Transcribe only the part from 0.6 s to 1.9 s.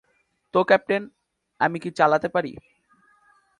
captain, আমি কি